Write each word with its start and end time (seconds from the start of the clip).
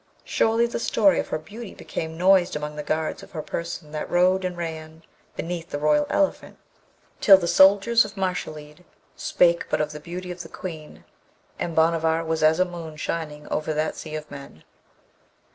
Surely 0.25 0.65
the 0.65 0.79
story 0.79 1.19
of 1.19 1.27
her 1.27 1.37
beauty 1.37 1.75
became 1.75 2.17
noised 2.17 2.55
among 2.55 2.75
the 2.75 2.81
guards 2.81 3.21
of 3.21 3.33
her 3.33 3.43
person 3.43 3.91
that 3.91 4.09
rode 4.09 4.43
and 4.43 4.57
ran 4.57 5.03
beneath 5.35 5.69
the 5.69 5.77
royal 5.77 6.07
elephant, 6.09 6.57
till 7.19 7.37
the 7.37 7.47
soldiers 7.47 8.03
of 8.03 8.17
Mashalleed 8.17 8.83
spake 9.15 9.69
but 9.69 9.79
of 9.79 9.91
the 9.91 9.99
beauty 9.99 10.31
of 10.31 10.41
the 10.41 10.49
Queen, 10.49 11.03
and 11.59 11.75
Bhanavar 11.75 12.25
was 12.25 12.41
as 12.41 12.59
a 12.59 12.65
moon 12.65 12.95
shining 12.97 13.47
over 13.49 13.75
that 13.75 13.95
sea 13.95 14.15
of 14.15 14.31
men. 14.31 14.63